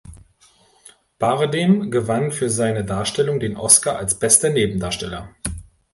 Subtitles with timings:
[1.19, 5.29] Bardem gewann für seine Darstellung den Oscar als Bester Nebendarsteller.